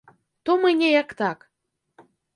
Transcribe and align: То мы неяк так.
То 0.49 0.55
мы 0.63 0.71
неяк 0.79 1.13
так. 1.21 1.45